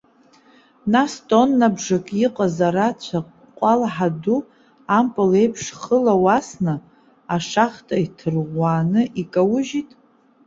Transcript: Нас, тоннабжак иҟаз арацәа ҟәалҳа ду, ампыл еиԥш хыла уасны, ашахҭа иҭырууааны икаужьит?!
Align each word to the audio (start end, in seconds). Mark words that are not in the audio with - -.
Нас, 0.93 1.13
тоннабжак 1.27 2.07
иҟаз 2.25 2.57
арацәа 2.67 3.19
ҟәалҳа 3.57 4.09
ду, 4.21 4.39
ампыл 4.97 5.31
еиԥш 5.41 5.63
хыла 5.79 6.13
уасны, 6.23 6.75
ашахҭа 7.35 7.95
иҭырууааны 8.05 9.01
икаужьит?! 9.21 9.89